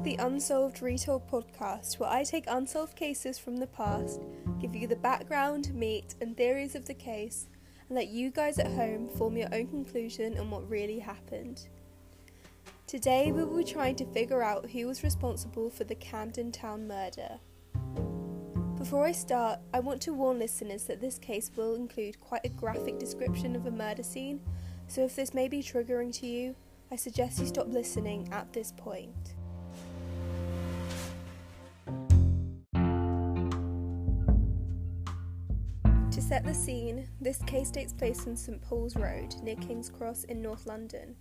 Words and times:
to 0.00 0.04
the 0.04 0.16
Unsolved 0.16 0.80
Retold 0.80 1.28
podcast, 1.28 1.98
where 1.98 2.08
I 2.08 2.24
take 2.24 2.44
unsolved 2.46 2.96
cases 2.96 3.38
from 3.38 3.58
the 3.58 3.66
past, 3.66 4.22
give 4.58 4.74
you 4.74 4.86
the 4.86 4.96
background, 4.96 5.74
meat, 5.74 6.14
and 6.22 6.34
theories 6.34 6.74
of 6.74 6.86
the 6.86 6.94
case, 6.94 7.48
and 7.86 7.96
let 7.96 8.08
you 8.08 8.30
guys 8.30 8.58
at 8.58 8.72
home 8.72 9.10
form 9.10 9.36
your 9.36 9.52
own 9.52 9.66
conclusion 9.66 10.38
on 10.38 10.50
what 10.50 10.68
really 10.70 11.00
happened. 11.00 11.68
Today, 12.86 13.30
we 13.30 13.44
will 13.44 13.58
be 13.58 13.64
trying 13.64 13.94
to 13.96 14.06
figure 14.06 14.42
out 14.42 14.70
who 14.70 14.86
was 14.86 15.02
responsible 15.02 15.68
for 15.68 15.84
the 15.84 15.96
Camden 15.96 16.50
Town 16.50 16.88
murder. 16.88 17.38
Before 18.78 19.04
I 19.04 19.12
start, 19.12 19.60
I 19.74 19.80
want 19.80 20.00
to 20.02 20.14
warn 20.14 20.38
listeners 20.38 20.84
that 20.84 21.02
this 21.02 21.18
case 21.18 21.50
will 21.56 21.74
include 21.74 22.20
quite 22.20 22.46
a 22.46 22.48
graphic 22.48 22.98
description 22.98 23.54
of 23.54 23.66
a 23.66 23.70
murder 23.70 24.02
scene, 24.02 24.40
so 24.88 25.04
if 25.04 25.14
this 25.14 25.34
may 25.34 25.46
be 25.46 25.62
triggering 25.62 26.18
to 26.20 26.26
you, 26.26 26.56
I 26.90 26.96
suggest 26.96 27.38
you 27.38 27.46
stop 27.46 27.68
listening 27.68 28.28
at 28.32 28.54
this 28.54 28.72
point. 28.72 29.34
To 36.10 36.20
set 36.20 36.44
the 36.44 36.52
scene, 36.52 37.08
this 37.20 37.38
case 37.44 37.70
takes 37.70 37.92
place 37.92 38.26
in 38.26 38.36
St 38.36 38.60
Paul's 38.60 38.96
Road 38.96 39.32
near 39.44 39.54
King's 39.54 39.88
Cross 39.88 40.24
in 40.24 40.42
North 40.42 40.66
London, 40.66 41.14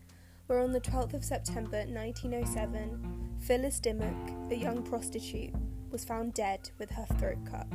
where 0.48 0.62
on 0.62 0.72
the 0.72 0.82
12th 0.82 1.14
of 1.14 1.24
September 1.24 1.86
1907, 1.86 3.38
Phyllis 3.40 3.80
Dimmock, 3.80 4.52
a 4.52 4.56
young 4.56 4.82
prostitute, 4.82 5.54
was 5.92 6.04
found 6.04 6.34
dead 6.34 6.72
with 6.80 6.90
her 6.90 7.06
throat 7.20 7.38
cut. 7.46 7.68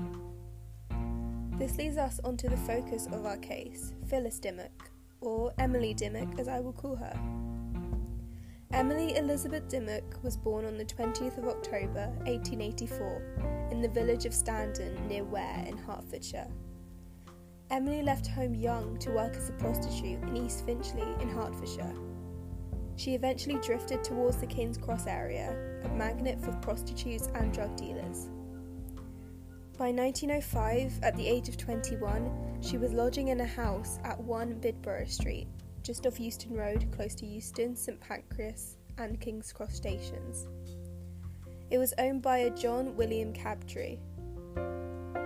This 1.56 1.78
leads 1.78 1.98
us 1.98 2.18
onto 2.24 2.48
the 2.48 2.56
focus 2.56 3.06
of 3.06 3.24
our 3.24 3.36
case, 3.36 3.94
Phyllis 4.08 4.40
Dimmock, 4.40 4.90
or 5.20 5.52
Emily 5.58 5.94
Dimmock 5.94 6.40
as 6.40 6.48
I 6.48 6.58
will 6.58 6.72
call 6.72 6.96
her. 6.96 7.16
Emily 8.72 9.16
Elizabeth 9.16 9.68
Dimmock 9.68 10.20
was 10.24 10.36
born 10.36 10.64
on 10.64 10.76
the 10.76 10.84
20th 10.84 11.38
of 11.38 11.46
October 11.46 12.08
1884 12.24 13.68
in 13.70 13.80
the 13.80 13.88
village 13.88 14.26
of 14.26 14.34
Standon 14.34 15.06
near 15.06 15.22
Ware 15.22 15.64
in 15.68 15.76
Hertfordshire. 15.76 16.48
Emily 17.74 18.02
left 18.02 18.28
home 18.28 18.54
young 18.54 18.96
to 18.98 19.10
work 19.10 19.34
as 19.34 19.48
a 19.48 19.52
prostitute 19.54 20.22
in 20.22 20.36
East 20.36 20.64
Finchley 20.64 21.02
in 21.20 21.28
Hertfordshire. 21.28 21.92
She 22.94 23.16
eventually 23.16 23.58
drifted 23.66 24.04
towards 24.04 24.36
the 24.36 24.46
King's 24.46 24.78
Cross 24.78 25.08
area, 25.08 25.80
a 25.82 25.88
magnet 25.88 26.40
for 26.40 26.52
prostitutes 26.62 27.30
and 27.34 27.52
drug 27.52 27.76
dealers. 27.76 28.28
By 29.76 29.90
1905, 29.90 31.00
at 31.02 31.16
the 31.16 31.26
age 31.26 31.48
of 31.48 31.56
21, 31.56 32.60
she 32.62 32.78
was 32.78 32.92
lodging 32.92 33.26
in 33.26 33.40
a 33.40 33.44
house 33.44 33.98
at 34.04 34.20
1 34.20 34.60
Bidborough 34.60 35.10
Street, 35.10 35.48
just 35.82 36.06
off 36.06 36.20
Euston 36.20 36.54
Road, 36.54 36.86
close 36.92 37.16
to 37.16 37.26
Euston, 37.26 37.74
St 37.74 37.98
Pancras, 37.98 38.76
and 38.98 39.20
King's 39.20 39.52
Cross 39.52 39.74
stations. 39.74 40.46
It 41.72 41.78
was 41.78 41.92
owned 41.98 42.22
by 42.22 42.38
a 42.38 42.50
John 42.50 42.94
William 42.94 43.34
Crabtree. 43.34 43.98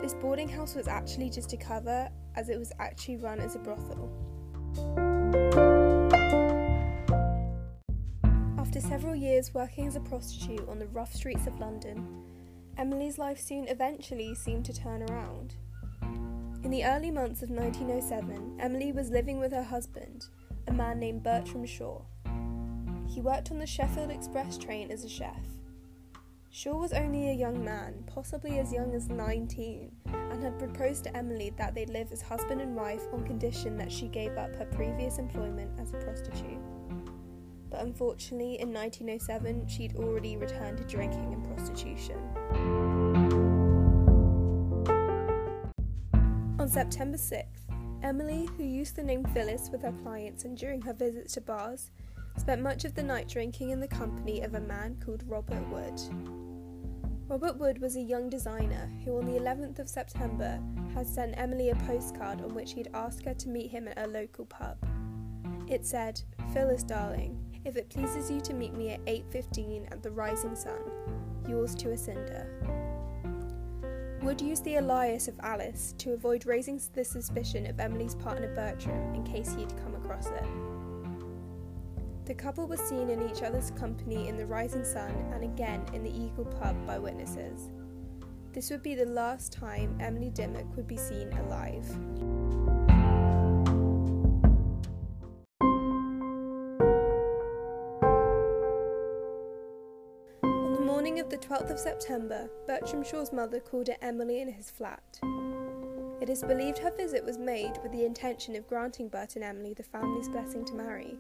This 0.00 0.14
boarding 0.14 0.48
house 0.48 0.74
was 0.74 0.86
actually 0.86 1.28
just 1.28 1.52
a 1.52 1.56
cover, 1.56 2.08
as 2.36 2.48
it 2.48 2.58
was 2.58 2.72
actually 2.78 3.16
run 3.16 3.40
as 3.40 3.56
a 3.56 3.58
brothel. 3.58 4.10
After 8.58 8.80
several 8.80 9.16
years 9.16 9.52
working 9.52 9.86
as 9.86 9.96
a 9.96 10.00
prostitute 10.00 10.68
on 10.68 10.78
the 10.78 10.86
rough 10.88 11.12
streets 11.12 11.46
of 11.46 11.58
London, 11.58 12.24
Emily's 12.76 13.18
life 13.18 13.40
soon 13.40 13.66
eventually 13.66 14.34
seemed 14.36 14.64
to 14.66 14.72
turn 14.72 15.02
around. 15.10 15.56
In 16.62 16.70
the 16.70 16.84
early 16.84 17.10
months 17.10 17.42
of 17.42 17.50
1907, 17.50 18.58
Emily 18.60 18.92
was 18.92 19.10
living 19.10 19.40
with 19.40 19.52
her 19.52 19.64
husband, 19.64 20.26
a 20.68 20.72
man 20.72 21.00
named 21.00 21.24
Bertram 21.24 21.66
Shaw. 21.66 22.02
He 23.08 23.20
worked 23.20 23.50
on 23.50 23.58
the 23.58 23.66
Sheffield 23.66 24.10
Express 24.10 24.58
train 24.58 24.92
as 24.92 25.02
a 25.02 25.08
chef. 25.08 25.57
Shaw 26.50 26.78
was 26.78 26.94
only 26.94 27.28
a 27.28 27.34
young 27.34 27.62
man, 27.62 28.04
possibly 28.06 28.58
as 28.58 28.72
young 28.72 28.94
as 28.94 29.08
19, 29.08 29.92
and 30.06 30.42
had 30.42 30.58
proposed 30.58 31.04
to 31.04 31.14
Emily 31.14 31.52
that 31.58 31.74
they 31.74 31.84
live 31.84 32.10
as 32.10 32.22
husband 32.22 32.62
and 32.62 32.74
wife 32.74 33.02
on 33.12 33.22
condition 33.26 33.76
that 33.76 33.92
she 33.92 34.08
gave 34.08 34.36
up 34.38 34.54
her 34.56 34.64
previous 34.64 35.18
employment 35.18 35.70
as 35.78 35.92
a 35.92 35.98
prostitute. 35.98 36.58
But 37.70 37.82
unfortunately, 37.82 38.60
in 38.60 38.72
1907, 38.72 39.68
she'd 39.68 39.96
already 39.96 40.38
returned 40.38 40.78
to 40.78 40.84
drinking 40.84 41.34
and 41.34 41.44
prostitution. 41.44 42.16
On 46.58 46.66
September 46.66 47.18
6th, 47.18 47.44
Emily, 48.02 48.48
who 48.56 48.64
used 48.64 48.96
the 48.96 49.02
name 49.02 49.24
Phyllis 49.34 49.68
with 49.70 49.82
her 49.82 49.94
clients 50.02 50.44
and 50.44 50.56
during 50.56 50.80
her 50.80 50.94
visits 50.94 51.34
to 51.34 51.42
bars, 51.42 51.90
spent 52.38 52.62
much 52.62 52.86
of 52.86 52.94
the 52.94 53.02
night 53.02 53.28
drinking 53.28 53.70
in 53.70 53.80
the 53.80 53.88
company 53.88 54.40
of 54.40 54.54
a 54.54 54.60
man 54.60 54.96
called 55.04 55.24
Robert 55.26 55.68
Wood. 55.68 56.37
Robert 57.28 57.58
Wood 57.58 57.78
was 57.78 57.94
a 57.96 58.00
young 58.00 58.30
designer 58.30 58.90
who, 59.04 59.18
on 59.18 59.26
the 59.26 59.38
11th 59.38 59.80
of 59.80 59.88
September, 59.88 60.58
had 60.94 61.06
sent 61.06 61.36
Emily 61.36 61.68
a 61.68 61.76
postcard 61.76 62.40
on 62.40 62.54
which 62.54 62.72
he'd 62.72 62.88
asked 62.94 63.26
her 63.26 63.34
to 63.34 63.50
meet 63.50 63.70
him 63.70 63.86
at 63.86 63.98
a 63.98 64.06
local 64.06 64.46
pub. 64.46 64.78
It 65.68 65.84
said, 65.84 66.22
Phyllis 66.54 66.82
darling, 66.82 67.38
if 67.66 67.76
it 67.76 67.90
pleases 67.90 68.30
you 68.30 68.40
to 68.40 68.54
meet 68.54 68.72
me 68.72 68.92
at 68.92 69.04
8.15 69.04 69.92
at 69.92 70.02
the 70.02 70.10
Rising 70.10 70.56
Sun, 70.56 70.80
yours 71.46 71.74
to 71.74 71.90
a 71.90 71.98
cinder. 71.98 72.46
Wood 74.22 74.40
used 74.40 74.64
the 74.64 74.76
alias 74.76 75.28
of 75.28 75.38
Alice 75.40 75.94
to 75.98 76.14
avoid 76.14 76.46
raising 76.46 76.80
the 76.94 77.04
suspicion 77.04 77.66
of 77.66 77.78
Emily's 77.78 78.14
partner 78.14 78.54
Bertram 78.54 79.14
in 79.14 79.22
case 79.24 79.54
he'd 79.54 79.76
come 79.84 79.94
across 79.94 80.28
it. 80.28 80.44
The 82.28 82.34
couple 82.34 82.66
was 82.66 82.80
seen 82.80 83.08
in 83.08 83.26
each 83.26 83.42
other's 83.42 83.70
company 83.70 84.28
in 84.28 84.36
the 84.36 84.44
Rising 84.44 84.84
Sun 84.84 85.12
and 85.32 85.42
again 85.42 85.82
in 85.94 86.02
the 86.02 86.10
Eagle 86.10 86.44
pub 86.44 86.76
by 86.86 86.98
witnesses. 86.98 87.70
This 88.52 88.68
would 88.68 88.82
be 88.82 88.94
the 88.94 89.06
last 89.06 89.50
time 89.50 89.96
Emily 89.98 90.28
Dimmock 90.28 90.76
would 90.76 90.86
be 90.86 90.98
seen 90.98 91.32
alive. 91.32 91.88
On 100.42 100.74
the 100.74 100.82
morning 100.84 101.20
of 101.20 101.30
the 101.30 101.38
12th 101.38 101.70
of 101.70 101.78
September, 101.78 102.50
Bertram 102.66 103.02
Shaw's 103.02 103.32
mother 103.32 103.58
called 103.58 103.88
at 103.88 104.02
Emily 104.02 104.42
in 104.42 104.52
his 104.52 104.70
flat. 104.70 105.18
It 106.20 106.28
is 106.28 106.42
believed 106.42 106.76
her 106.76 106.90
visit 106.90 107.24
was 107.24 107.38
made 107.38 107.78
with 107.82 107.92
the 107.92 108.04
intention 108.04 108.54
of 108.54 108.68
granting 108.68 109.08
Bert 109.08 109.36
and 109.36 109.44
Emily 109.44 109.72
the 109.72 109.82
family's 109.82 110.28
blessing 110.28 110.66
to 110.66 110.74
marry, 110.74 111.16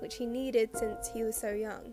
which 0.00 0.16
he 0.16 0.26
needed 0.26 0.70
since 0.74 1.08
he 1.08 1.22
was 1.22 1.36
so 1.36 1.50
young. 1.50 1.92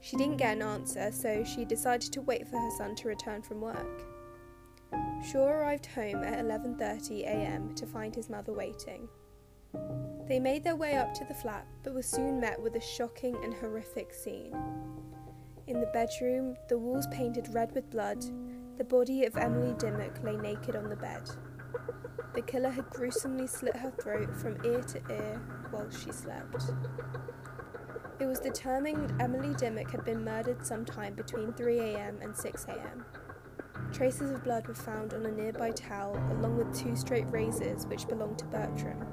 She 0.00 0.16
didn't 0.16 0.38
get 0.38 0.56
an 0.56 0.62
answer, 0.62 1.10
so 1.12 1.44
she 1.44 1.64
decided 1.64 2.12
to 2.12 2.22
wait 2.22 2.48
for 2.48 2.58
her 2.58 2.70
son 2.78 2.94
to 2.96 3.08
return 3.08 3.42
from 3.42 3.60
work. 3.60 4.04
Shaw 5.22 5.46
arrived 5.46 5.86
home 5.86 6.24
at 6.24 6.44
11:30 6.44 7.22
a.m. 7.24 7.74
to 7.74 7.86
find 7.86 8.14
his 8.14 8.30
mother 8.30 8.52
waiting. 8.52 9.08
They 10.26 10.40
made 10.40 10.64
their 10.64 10.76
way 10.76 10.96
up 10.96 11.12
to 11.14 11.24
the 11.24 11.34
flat, 11.34 11.66
but 11.82 11.94
were 11.94 12.02
soon 12.02 12.40
met 12.40 12.60
with 12.60 12.76
a 12.76 12.80
shocking 12.80 13.36
and 13.44 13.52
horrific 13.54 14.12
scene. 14.14 14.56
In 15.66 15.80
the 15.80 15.90
bedroom, 15.92 16.56
the 16.68 16.78
walls 16.78 17.06
painted 17.08 17.52
red 17.52 17.72
with 17.74 17.90
blood, 17.90 18.24
the 18.78 18.84
body 18.84 19.24
of 19.26 19.36
Emily 19.36 19.74
Dimmock 19.78 20.22
lay 20.24 20.36
naked 20.36 20.74
on 20.74 20.88
the 20.88 20.96
bed. 20.96 21.30
The 22.34 22.42
killer 22.42 22.70
had 22.70 22.88
gruesomely 22.90 23.46
slit 23.46 23.76
her 23.76 23.90
throat 23.90 24.36
from 24.36 24.64
ear 24.64 24.82
to 24.82 25.00
ear 25.10 25.40
while 25.70 25.90
she 25.90 26.12
slept. 26.12 26.70
It 28.20 28.26
was 28.26 28.38
determined 28.38 29.20
Emily 29.20 29.54
Dimmock 29.54 29.90
had 29.90 30.04
been 30.04 30.24
murdered 30.24 30.64
sometime 30.64 31.14
between 31.14 31.52
3am 31.52 32.22
and 32.22 32.34
6am. 32.34 33.04
Traces 33.92 34.30
of 34.30 34.44
blood 34.44 34.68
were 34.68 34.74
found 34.74 35.14
on 35.14 35.26
a 35.26 35.30
nearby 35.30 35.72
towel, 35.72 36.16
along 36.30 36.56
with 36.56 36.78
two 36.78 36.94
straight 36.94 37.28
razors 37.30 37.86
which 37.86 38.06
belonged 38.06 38.38
to 38.38 38.44
Bertram. 38.46 39.04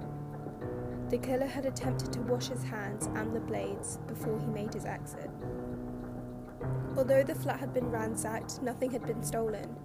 The 1.09 1.17
killer 1.17 1.47
had 1.47 1.65
attempted 1.65 2.11
to 2.13 2.21
wash 2.21 2.49
his 2.49 2.63
hands 2.63 3.07
and 3.15 3.33
the 3.33 3.39
blades 3.39 3.97
before 4.07 4.37
he 4.39 4.45
made 4.47 4.73
his 4.73 4.85
exit. 4.85 5.29
Although 6.95 7.23
the 7.23 7.33
flat 7.33 7.59
had 7.59 7.73
been 7.73 7.89
ransacked, 7.89 8.61
nothing 8.61 8.91
had 8.91 9.05
been 9.05 9.23
stolen. 9.23 9.75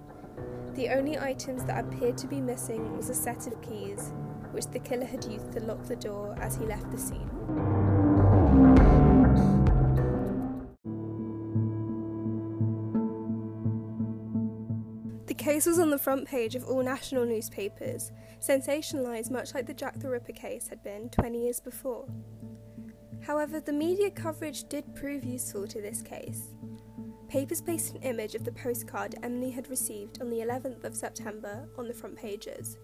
The 0.75 0.89
only 0.89 1.19
items 1.19 1.63
that 1.65 1.85
appeared 1.85 2.17
to 2.17 2.27
be 2.27 2.41
missing 2.41 2.97
was 2.97 3.09
a 3.09 3.13
set 3.13 3.45
of 3.45 3.61
keys, 3.61 4.11
which 4.51 4.65
the 4.65 4.79
killer 4.79 5.05
had 5.05 5.23
used 5.23 5.51
to 5.51 5.59
lock 5.59 5.83
the 5.83 5.95
door 5.95 6.35
as 6.41 6.55
he 6.55 6.65
left 6.65 6.89
the 6.89 6.97
scene. 6.97 7.29
The 15.27 15.35
case 15.35 15.67
was 15.67 15.77
on 15.77 15.91
the 15.91 15.99
front 15.99 16.27
page 16.27 16.55
of 16.55 16.63
all 16.63 16.81
national 16.81 17.27
newspapers, 17.27 18.11
sensationalised 18.39 19.29
much 19.29 19.53
like 19.53 19.67
the 19.67 19.75
Jack 19.75 19.99
the 19.99 20.09
Ripper 20.09 20.31
case 20.31 20.69
had 20.69 20.81
been 20.83 21.09
20 21.09 21.39
years 21.39 21.59
before. 21.59 22.07
However, 23.21 23.59
the 23.59 23.73
media 23.73 24.09
coverage 24.09 24.63
did 24.69 24.95
prove 24.95 25.23
useful 25.23 25.67
to 25.67 25.81
this 25.81 26.01
case. 26.01 26.52
Papers 27.33 27.61
placed 27.61 27.95
an 27.95 28.03
image 28.03 28.35
of 28.35 28.43
the 28.45 28.51
postcard 28.51 29.15
Emily 29.23 29.49
had 29.49 29.67
received 29.67 30.21
on 30.21 30.29
the 30.29 30.41
11th 30.41 30.83
of 30.83 30.95
September 30.95 31.67
on 31.79 31.87
the 31.87 31.93
front 31.93 32.15
pages. 32.15 32.77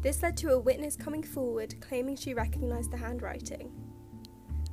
This 0.00 0.22
led 0.22 0.34
to 0.38 0.54
a 0.54 0.58
witness 0.58 0.96
coming 0.96 1.22
forward 1.22 1.78
claiming 1.78 2.16
she 2.16 2.32
recognised 2.32 2.90
the 2.90 2.96
handwriting. 2.96 3.70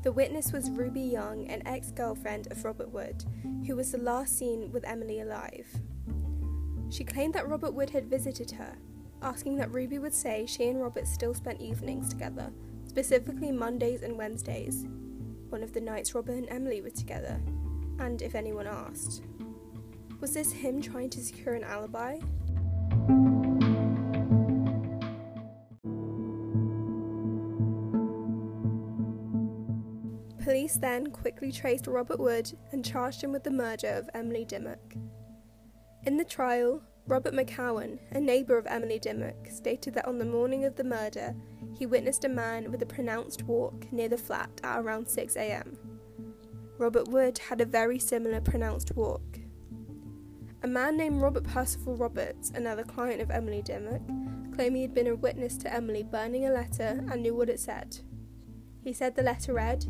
The 0.04 0.14
witness 0.14 0.54
was 0.54 0.70
Ruby 0.70 1.02
Young, 1.02 1.50
an 1.50 1.68
ex 1.68 1.92
girlfriend 1.92 2.50
of 2.50 2.64
Robert 2.64 2.90
Wood, 2.90 3.26
who 3.68 3.76
was 3.76 3.92
the 3.92 3.98
last 3.98 4.38
seen 4.38 4.72
with 4.72 4.88
Emily 4.88 5.20
alive. 5.20 5.68
She 6.90 7.04
claimed 7.04 7.34
that 7.34 7.50
Robert 7.50 7.74
Wood 7.74 7.90
had 7.90 8.10
visited 8.10 8.52
her, 8.52 8.78
asking 9.22 9.58
that 9.58 9.74
Ruby 9.74 10.00
would 10.00 10.14
say 10.14 10.46
she 10.46 10.70
and 10.70 10.82
Robert 10.82 11.08
still 11.08 11.34
spent 11.34 11.60
evenings 11.60 12.08
together, 12.08 12.54
specifically 12.86 13.52
Mondays 13.52 14.02
and 14.02 14.18
Wednesdays, 14.18 14.86
one 15.50 15.62
of 15.62 15.74
the 15.74 15.82
nights 15.82 16.16
Robert 16.16 16.38
and 16.38 16.50
Emily 16.50 16.82
were 16.82 16.90
together, 16.90 17.42
and 18.00 18.22
if 18.22 18.36
anyone 18.36 18.68
asked. 18.68 19.24
Was 20.20 20.34
this 20.34 20.52
him 20.52 20.82
trying 20.82 21.10
to 21.12 21.22
secure 21.22 21.54
an 21.54 21.64
alibi? 21.64 22.20
Police 30.44 30.78
then 30.78 31.08
quickly 31.08 31.52
traced 31.52 31.88
Robert 31.88 32.20
Wood 32.20 32.58
and 32.72 32.84
charged 32.84 33.22
him 33.22 33.34
with 33.34 33.44
the 33.44 33.52
murder 33.52 33.90
of 33.90 34.10
Emily 34.14 34.46
Dimmock. 34.46 34.96
In 36.06 36.16
the 36.16 36.24
trial, 36.24 36.82
Robert 37.06 37.34
McCowan, 37.34 38.00
a 38.12 38.20
neighbour 38.20 38.58
of 38.58 38.66
Emily 38.66 38.98
Dimmock, 38.98 39.48
stated 39.50 39.94
that 39.94 40.08
on 40.08 40.18
the 40.18 40.26
morning 40.26 40.66
of 40.66 40.76
the 40.76 40.84
murder, 40.84 41.36
he 41.78 41.86
witnessed 41.86 42.26
a 42.26 42.30
man 42.30 42.72
with 42.72 42.82
a 42.82 42.86
pronounced 42.86 43.44
walk 43.44 43.92
near 43.92 44.10
the 44.10 44.18
flat 44.18 44.50
at 44.64 44.80
around 44.80 45.08
6am. 45.08 45.78
Robert 46.78 47.08
Wood 47.08 47.40
had 47.40 47.60
a 47.60 47.66
very 47.66 47.98
similar 47.98 48.40
pronounced 48.40 48.96
walk. 48.96 49.40
A 50.64 50.68
man 50.68 50.96
named 50.98 51.22
Robert 51.22 51.44
Percival 51.44 51.96
Roberts, 51.96 52.52
another 52.54 52.84
client 52.84 53.22
of 53.22 53.32
Emily 53.32 53.62
Dimmock, 53.62 54.02
claimed 54.54 54.76
he 54.76 54.82
had 54.84 54.94
been 54.94 55.08
a 55.08 55.16
witness 55.16 55.58
to 55.58 55.74
Emily 55.74 56.04
burning 56.04 56.46
a 56.46 56.52
letter 56.52 57.04
and 57.12 57.22
knew 57.22 57.36
what 57.36 57.50
it 57.50 57.60
said. 57.60 57.98
He 58.84 58.94
said 58.94 59.16
the 59.16 59.24
letter 59.24 59.54
read, 59.54 59.86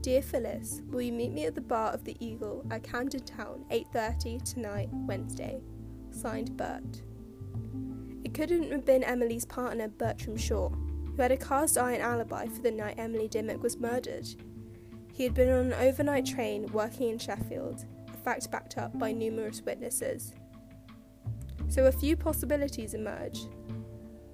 Dear 0.00 0.22
Phyllis, 0.22 0.82
will 0.88 1.02
you 1.02 1.12
meet 1.12 1.32
me 1.32 1.46
at 1.46 1.56
the 1.56 1.60
bar 1.60 1.90
of 1.90 2.04
the 2.04 2.16
Eagle 2.24 2.64
at 2.70 2.84
Camden 2.84 3.24
Town, 3.24 3.64
8:30 3.70 4.42
tonight, 4.44 4.88
Wednesday? 4.92 5.60
Signed 6.10 6.56
Bert. 6.56 7.02
It 8.24 8.32
couldn't 8.32 8.70
have 8.70 8.84
been 8.84 9.02
Emily's 9.02 9.44
partner 9.44 9.88
Bertram 9.88 10.36
Shaw, 10.36 10.68
who 10.68 11.20
had 11.20 11.32
a 11.32 11.36
cast 11.36 11.76
iron 11.76 12.00
alibi 12.00 12.46
for 12.46 12.62
the 12.62 12.70
night 12.70 12.94
Emily 12.98 13.26
Dimmock 13.26 13.62
was 13.62 13.76
murdered. 13.76 14.28
He 15.18 15.24
had 15.24 15.34
been 15.34 15.50
on 15.50 15.72
an 15.72 15.74
overnight 15.74 16.26
train 16.26 16.68
working 16.72 17.08
in 17.08 17.18
Sheffield, 17.18 17.84
a 18.06 18.16
fact 18.18 18.48
backed 18.52 18.78
up 18.78 18.96
by 18.96 19.10
numerous 19.10 19.60
witnesses. 19.60 20.32
So 21.66 21.86
a 21.86 21.92
few 21.92 22.16
possibilities 22.16 22.94
emerged. 22.94 23.48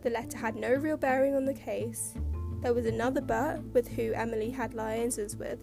The 0.03 0.11
letter 0.11 0.37
had 0.37 0.57
no 0.57 0.75
real 0.75 0.99
bearing 0.99 1.35
on 1.35 1.47
the 1.47 1.55
case, 1.55 2.13
there 2.61 2.75
was 2.75 2.85
another 2.85 3.23
Bert 3.23 3.63
with 3.73 3.89
who 3.89 4.13
Emily 4.13 4.51
had 4.51 4.75
liaisons 4.75 5.37
with. 5.37 5.59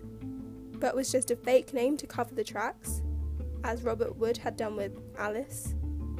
Bert 0.79 0.95
was 0.95 1.11
just 1.11 1.29
a 1.29 1.35
fake 1.35 1.71
name 1.71 1.97
to 1.97 2.07
cover 2.07 2.33
the 2.33 2.43
tracks, 2.43 3.03
as 3.63 3.83
Robert 3.83 4.17
Wood 4.17 4.37
had 4.37 4.57
done 4.57 4.75
with 4.75 4.99
Alice. 5.19 5.75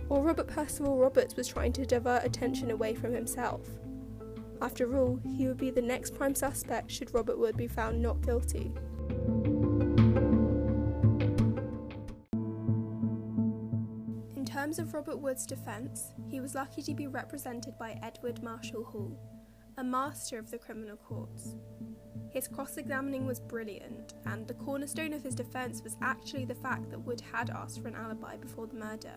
Or 0.10 0.22
Robert 0.22 0.48
Percival 0.48 1.00
Roberts 1.00 1.36
was 1.36 1.48
trying 1.48 1.74
to 1.74 1.88
divert 1.88 2.24
attention 2.24 2.70
away 2.70 2.94
from 2.94 3.14
himself. 3.14 3.68
After 4.62 4.96
all, 5.00 5.20
he 5.36 5.48
would 5.48 5.58
be 5.58 5.72
the 5.72 5.82
next 5.82 6.14
prime 6.14 6.36
suspect 6.36 6.92
should 6.92 7.12
Robert 7.16 7.40
Wood 7.40 7.58
be 7.58 7.68
found 7.68 8.00
not 8.00 8.22
guilty. 8.22 8.72
Terms 14.72 14.88
of 14.88 14.94
Robert 14.94 15.18
Wood's 15.18 15.46
defence, 15.46 16.14
he 16.30 16.40
was 16.40 16.56
lucky 16.56 16.82
to 16.82 16.94
be 16.94 17.06
represented 17.06 17.78
by 17.78 18.00
Edward 18.02 18.42
Marshall 18.42 18.86
Hall, 18.86 19.20
a 19.78 19.84
master 19.84 20.40
of 20.40 20.50
the 20.50 20.58
criminal 20.58 20.96
courts. 20.96 21.58
His 22.30 22.48
cross 22.48 22.78
examining 22.78 23.26
was 23.26 23.42
brilliant, 23.42 24.14
and 24.26 24.48
the 24.48 24.54
cornerstone 24.54 25.12
of 25.12 25.24
his 25.24 25.36
defence 25.36 25.84
was 25.84 25.98
actually 26.02 26.46
the 26.46 26.56
fact 26.56 26.90
that 26.90 27.00
Wood 27.00 27.22
had 27.34 27.50
asked 27.50 27.82
for 27.82 27.90
an 27.90 27.96
alibi 27.96 28.38
before 28.38 28.66
the 28.66 28.78
murder. 28.78 29.16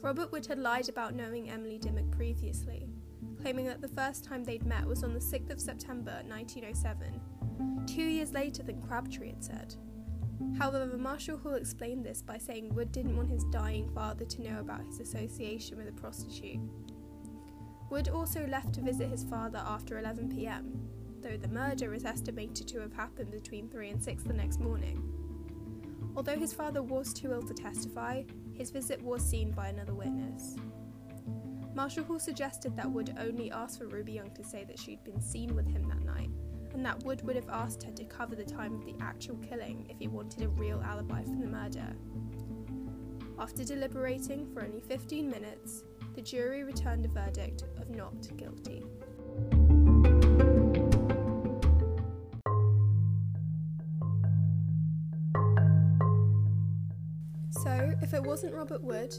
Robert 0.00 0.32
Wood 0.32 0.46
had 0.46 0.58
lied 0.58 0.88
about 0.88 1.14
knowing 1.14 1.48
Emily 1.48 1.78
Dimmock 1.78 2.10
previously, 2.10 2.88
claiming 3.40 3.66
that 3.66 3.80
the 3.80 3.86
first 3.86 4.24
time 4.24 4.42
they'd 4.42 4.66
met 4.66 4.84
was 4.84 5.04
on 5.04 5.14
the 5.14 5.20
6th 5.20 5.50
of 5.50 5.60
September 5.60 6.22
1907, 6.26 7.86
two 7.86 8.02
years 8.02 8.32
later 8.32 8.64
than 8.64 8.82
Crabtree 8.82 9.30
had 9.30 9.44
said. 9.44 9.76
However, 10.58 10.96
Marshall 10.96 11.38
Hall 11.38 11.54
explained 11.54 12.04
this 12.04 12.22
by 12.22 12.38
saying 12.38 12.74
Wood 12.74 12.92
didn't 12.92 13.16
want 13.16 13.30
his 13.30 13.44
dying 13.44 13.88
father 13.94 14.24
to 14.24 14.42
know 14.42 14.60
about 14.60 14.86
his 14.86 15.00
association 15.00 15.78
with 15.78 15.88
a 15.88 15.92
prostitute. 15.92 16.60
Wood 17.90 18.08
also 18.08 18.46
left 18.46 18.74
to 18.74 18.80
visit 18.80 19.08
his 19.08 19.24
father 19.24 19.62
after 19.66 19.98
11 19.98 20.28
pm, 20.28 20.80
though 21.20 21.36
the 21.36 21.48
murder 21.48 21.94
is 21.94 22.04
estimated 22.04 22.68
to 22.68 22.80
have 22.80 22.92
happened 22.92 23.30
between 23.30 23.68
3 23.68 23.90
and 23.90 24.02
6 24.02 24.22
the 24.24 24.32
next 24.32 24.60
morning. 24.60 25.02
Although 26.16 26.38
his 26.38 26.52
father 26.52 26.82
was 26.82 27.12
too 27.12 27.32
ill 27.32 27.42
to 27.42 27.54
testify, 27.54 28.24
his 28.52 28.70
visit 28.70 29.02
was 29.02 29.24
seen 29.24 29.52
by 29.52 29.68
another 29.68 29.94
witness. 29.94 30.56
Marshall 31.74 32.04
Hall 32.04 32.18
suggested 32.18 32.76
that 32.76 32.90
Wood 32.90 33.16
only 33.20 33.52
asked 33.52 33.78
for 33.78 33.86
Ruby 33.86 34.12
Young 34.12 34.32
to 34.32 34.42
say 34.44 34.64
that 34.64 34.78
she'd 34.78 35.04
been 35.04 35.20
seen 35.20 35.54
with 35.54 35.68
him 35.68 35.88
that 35.88 36.02
night, 36.02 36.27
and 36.78 36.86
that 36.86 37.02
Wood 37.02 37.26
would 37.26 37.34
have 37.34 37.48
asked 37.48 37.82
her 37.82 37.90
to 37.90 38.04
cover 38.04 38.36
the 38.36 38.44
time 38.44 38.72
of 38.72 38.84
the 38.84 38.94
actual 39.00 39.34
killing 39.38 39.84
if 39.90 39.98
he 39.98 40.06
wanted 40.06 40.44
a 40.44 40.48
real 40.48 40.80
alibi 40.80 41.24
for 41.24 41.34
the 41.34 41.44
murder. 41.44 41.88
After 43.36 43.64
deliberating 43.64 44.46
for 44.54 44.62
only 44.62 44.80
15 44.82 45.28
minutes, 45.28 45.82
the 46.14 46.22
jury 46.22 46.62
returned 46.62 47.04
a 47.04 47.08
verdict 47.08 47.64
of 47.78 47.90
not 47.90 48.14
guilty. 48.36 48.84
So, 57.50 57.92
if 58.02 58.14
it 58.14 58.22
wasn't 58.22 58.54
Robert 58.54 58.84
Wood, 58.84 59.12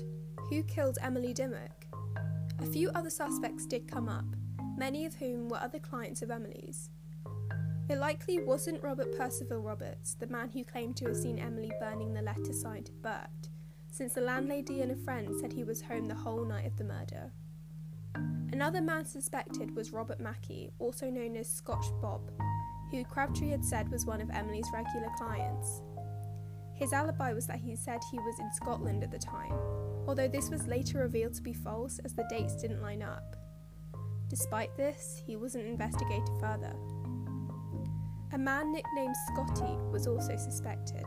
who 0.49 0.63
killed 0.63 0.97
Emily 1.01 1.33
Dimmock? 1.33 1.87
A 2.59 2.65
few 2.65 2.89
other 2.91 3.09
suspects 3.09 3.65
did 3.65 3.85
come 3.85 4.07
up, 4.07 4.37
many 4.77 5.05
of 5.05 5.15
whom 5.15 5.49
were 5.49 5.59
other 5.59 5.79
clients 5.79 6.21
of 6.21 6.31
Emily's. 6.31 6.89
It 7.89 7.97
likely 7.97 8.37
wasn't 8.37 8.83
Robert 8.83 9.17
Percival 9.17 9.57
Roberts, 9.57 10.13
the 10.13 10.27
man 10.27 10.49
who 10.49 10.63
claimed 10.63 10.95
to 10.97 11.07
have 11.07 11.17
seen 11.17 11.39
Emily 11.39 11.71
burning 11.79 12.13
the 12.13 12.21
letter 12.21 12.53
signed 12.53 12.91
Bert, 13.01 13.49
since 13.89 14.13
the 14.13 14.21
landlady 14.21 14.81
and 14.81 14.91
a 14.91 14.95
friend 14.95 15.33
said 15.41 15.51
he 15.51 15.63
was 15.63 15.81
home 15.81 16.05
the 16.05 16.13
whole 16.13 16.45
night 16.45 16.67
of 16.67 16.77
the 16.77 16.83
murder. 16.83 17.31
Another 18.53 18.79
man 18.79 19.05
suspected 19.05 19.75
was 19.75 19.91
Robert 19.91 20.19
Mackey, 20.19 20.69
also 20.77 21.09
known 21.09 21.35
as 21.35 21.49
Scotch 21.49 21.87
Bob, 21.99 22.29
who 22.91 23.03
Crabtree 23.03 23.49
had 23.49 23.65
said 23.65 23.89
was 23.89 24.05
one 24.05 24.21
of 24.21 24.29
Emily's 24.29 24.69
regular 24.71 25.09
clients. 25.17 25.81
His 26.75 26.93
alibi 26.93 27.33
was 27.33 27.47
that 27.47 27.57
he 27.57 27.75
said 27.75 28.01
he 28.11 28.19
was 28.19 28.39
in 28.39 28.53
Scotland 28.53 29.03
at 29.03 29.09
the 29.09 29.17
time, 29.17 29.53
although 30.07 30.27
this 30.27 30.51
was 30.51 30.67
later 30.67 30.99
revealed 30.99 31.33
to 31.33 31.41
be 31.41 31.53
false 31.53 31.97
as 32.05 32.13
the 32.13 32.27
dates 32.29 32.55
didn't 32.55 32.83
line 32.83 33.01
up. 33.01 33.35
Despite 34.27 34.77
this, 34.77 35.23
he 35.25 35.35
wasn't 35.35 35.65
investigated 35.65 36.29
further. 36.39 36.75
A 38.31 38.37
man 38.37 38.71
nicknamed 38.71 39.15
Scotty 39.27 39.75
was 39.91 40.05
also 40.05 40.35
suspected. 40.37 41.05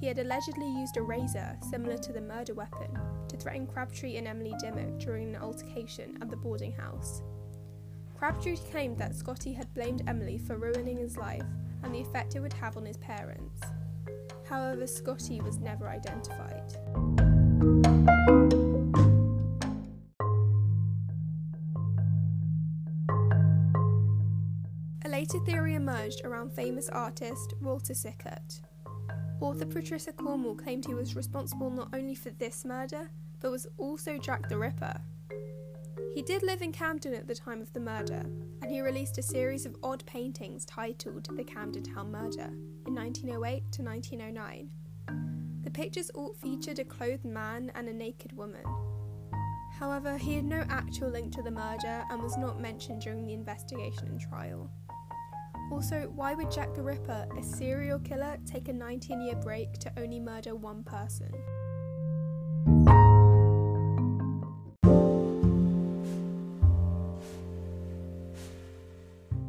He 0.00 0.08
had 0.08 0.18
allegedly 0.18 0.66
used 0.66 0.96
a 0.96 1.02
razor, 1.02 1.56
similar 1.70 1.96
to 1.98 2.12
the 2.12 2.20
murder 2.20 2.52
weapon, 2.52 2.98
to 3.28 3.36
threaten 3.36 3.64
Crabtree 3.64 4.16
and 4.16 4.26
Emily 4.26 4.52
Dimmock 4.58 4.98
during 4.98 5.34
an 5.34 5.40
altercation 5.40 6.18
at 6.20 6.30
the 6.30 6.36
boarding 6.36 6.72
house. 6.72 7.22
Crabtree 8.18 8.56
claimed 8.72 8.98
that 8.98 9.14
Scotty 9.14 9.52
had 9.52 9.72
blamed 9.72 10.02
Emily 10.08 10.38
for 10.38 10.58
ruining 10.58 10.98
his 10.98 11.16
life 11.16 11.46
and 11.84 11.94
the 11.94 12.00
effect 12.00 12.34
it 12.34 12.40
would 12.40 12.52
have 12.54 12.76
on 12.76 12.86
his 12.86 12.96
parents. 12.96 13.60
However, 14.48 14.88
Scotty 14.88 15.40
was 15.40 15.58
never 15.58 15.88
identified. 15.88 16.76
A 25.04 25.08
later 25.08 25.40
theory 25.40 25.74
emerged 25.74 26.20
around 26.24 26.52
famous 26.52 26.88
artist 26.88 27.54
Walter 27.60 27.92
Sickert. 27.92 28.60
Author 29.40 29.66
Patricia 29.66 30.12
Cornwell 30.12 30.54
claimed 30.54 30.86
he 30.86 30.94
was 30.94 31.16
responsible 31.16 31.70
not 31.70 31.88
only 31.92 32.14
for 32.14 32.30
this 32.30 32.64
murder, 32.64 33.10
but 33.40 33.50
was 33.50 33.66
also 33.78 34.16
Jack 34.16 34.48
the 34.48 34.56
Ripper. 34.56 34.94
He 36.14 36.22
did 36.22 36.44
live 36.44 36.62
in 36.62 36.70
Camden 36.70 37.14
at 37.14 37.26
the 37.26 37.34
time 37.34 37.60
of 37.60 37.72
the 37.72 37.80
murder, 37.80 38.22
and 38.60 38.70
he 38.70 38.80
released 38.80 39.18
a 39.18 39.22
series 39.22 39.66
of 39.66 39.74
odd 39.82 40.06
paintings 40.06 40.64
titled 40.64 41.28
The 41.36 41.42
Camden 41.42 41.82
Town 41.82 42.12
Murder 42.12 42.52
in 42.86 42.94
1908 42.94 43.72
to 43.72 43.82
1909. 43.82 44.70
The 45.64 45.70
pictures 45.70 46.10
all 46.10 46.34
featured 46.34 46.78
a 46.78 46.84
clothed 46.84 47.24
man 47.24 47.72
and 47.74 47.88
a 47.88 47.92
naked 47.92 48.36
woman. 48.36 48.62
However, 49.80 50.16
he 50.16 50.34
had 50.34 50.44
no 50.44 50.64
actual 50.68 51.08
link 51.08 51.32
to 51.34 51.42
the 51.42 51.50
murder 51.50 52.04
and 52.08 52.22
was 52.22 52.36
not 52.36 52.60
mentioned 52.60 53.00
during 53.02 53.26
the 53.26 53.32
investigation 53.32 54.06
and 54.06 54.20
trial. 54.20 54.70
Also, 55.72 56.12
why 56.14 56.34
would 56.34 56.50
Jack 56.50 56.74
the 56.74 56.82
Ripper, 56.82 57.26
a 57.34 57.42
serial 57.42 57.98
killer, 57.98 58.36
take 58.44 58.68
a 58.68 58.72
19 58.74 59.22
year 59.22 59.34
break 59.36 59.72
to 59.78 59.90
only 59.96 60.20
murder 60.20 60.54
one 60.54 60.84
person? 60.84 61.32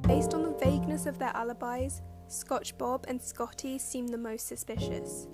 Based 0.03 0.33
on 0.33 0.43
the 0.43 0.55
vagueness 0.61 1.07
of 1.07 1.19
their 1.19 1.35
alibis, 1.35 2.01
Scotch 2.29 2.77
Bob 2.77 3.03
and 3.09 3.21
Scotty 3.21 3.77
seem 3.77 4.07
the 4.07 4.17
most 4.17 4.47
suspicious. 4.47 5.27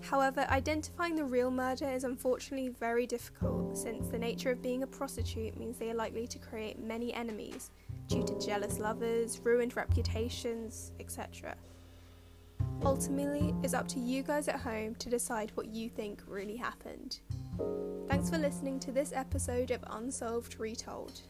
However, 0.00 0.44
identifying 0.50 1.14
the 1.14 1.24
real 1.24 1.52
murder 1.52 1.88
is 1.88 2.02
unfortunately 2.02 2.70
very 2.70 3.06
difficult 3.06 3.78
since 3.78 4.08
the 4.08 4.18
nature 4.18 4.50
of 4.50 4.62
being 4.62 4.82
a 4.82 4.86
prostitute 4.86 5.56
means 5.56 5.78
they 5.78 5.90
are 5.90 5.94
likely 5.94 6.26
to 6.26 6.38
create 6.40 6.80
many 6.80 7.14
enemies 7.14 7.70
due 8.08 8.22
to 8.22 8.38
jealous 8.38 8.78
lovers, 8.78 9.40
ruined 9.44 9.76
reputations, 9.76 10.92
etc. 10.98 11.54
Ultimately, 12.84 13.54
it's 13.62 13.74
up 13.74 13.88
to 13.88 14.00
you 14.00 14.22
guys 14.22 14.48
at 14.48 14.60
home 14.60 14.94
to 14.96 15.10
decide 15.10 15.52
what 15.54 15.66
you 15.66 15.88
think 15.88 16.22
really 16.26 16.56
happened. 16.56 17.20
Thanks 18.08 18.30
for 18.30 18.38
listening 18.38 18.80
to 18.80 18.92
this 18.92 19.12
episode 19.12 19.70
of 19.70 19.84
Unsolved 19.90 20.58
Retold. 20.58 21.20